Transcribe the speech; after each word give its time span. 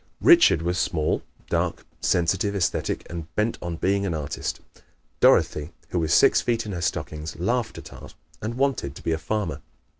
Richard 0.23 0.63
was 0.63 0.79
small, 0.79 1.21
dark, 1.47 1.85
sensitive, 1.99 2.55
esthetic 2.55 3.05
and 3.07 3.27
bent 3.35 3.59
on 3.61 3.75
being 3.75 4.03
an 4.03 4.15
artist. 4.15 4.59
Dorothy, 5.19 5.73
who 5.89 5.99
was 5.99 6.11
six 6.11 6.41
feet 6.41 6.65
in 6.65 6.71
her 6.71 6.81
stockings, 6.81 7.35
laughed 7.35 7.77
at 7.77 7.93
art 7.93 8.15
and 8.41 8.55
wanted 8.57 8.95
to 8.95 9.03
be 9.03 9.11
a 9.11 9.19
farmer. 9.19 9.61